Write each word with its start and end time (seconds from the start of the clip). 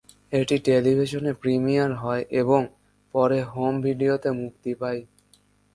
এটি 0.31 0.55
টেলিভিশনে 0.65 1.31
প্রিমিয়ার 1.33 1.91
হয় 1.93 2.23
এবং 2.41 2.61
পরে 3.13 3.39
হোম 3.43 3.73
ভিডিওতে 3.81 4.29
মুক্তি 4.41 4.71
পায়। 4.81 5.01